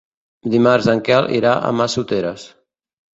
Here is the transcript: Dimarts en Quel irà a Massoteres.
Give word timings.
Dimarts 0.53 0.87
en 0.93 1.03
Quel 1.09 1.27
irà 1.39 1.51
a 1.57 1.69
Massoteres. 1.81 2.47